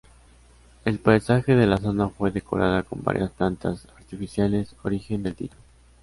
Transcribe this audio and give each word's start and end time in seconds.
El 0.83 0.97
paisaje 0.97 1.55
de 1.55 1.67
la 1.67 1.77
zona 1.77 2.09
fue 2.09 2.31
decorado 2.31 2.83
con 2.85 3.03
varias 3.03 3.29
plantas 3.29 3.87
artificiales, 3.97 4.75
origen 4.81 5.21
del 5.21 5.35
título. 5.35 5.61